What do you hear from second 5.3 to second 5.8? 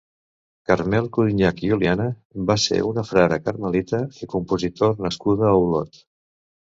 a